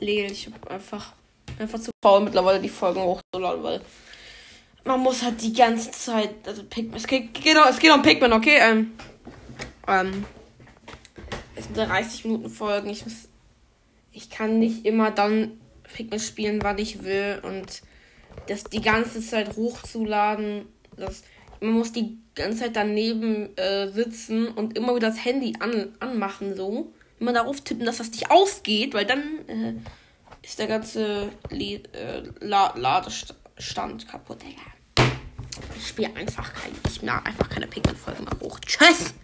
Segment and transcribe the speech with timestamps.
[0.00, 0.30] Leel.
[0.30, 1.12] Ich hab einfach,
[1.58, 3.80] einfach zu faul mittlerweile die Folgen hochzuladen, weil
[4.84, 8.32] man muss halt die ganze Zeit, also Pikmin, es geht, geht, es geht um Pikmin,
[8.32, 8.58] okay?
[8.60, 8.92] Ähm,
[9.86, 10.24] ähm,
[11.54, 12.88] es sind 30 Minuten Folgen.
[12.88, 13.28] Ich muss,
[14.12, 15.60] ich kann nicht immer dann
[15.92, 17.82] Pikmin spielen, wann ich will und
[18.46, 21.22] das die ganze Zeit hochzuladen, das,
[21.60, 26.54] man muss die ganze Zeit daneben äh, sitzen und immer wieder das Handy an, anmachen,
[26.56, 26.92] so.
[27.20, 29.74] Immer darauf tippen, dass das nicht ausgeht, weil dann äh,
[30.42, 35.10] ist der ganze Lied, äh, La Ladestand kaputt, Digga.
[35.76, 38.58] Ich spiele einfach kein, ich mache einfach keine Pikmin-Folge mehr hoch.
[38.60, 39.14] Tschüss!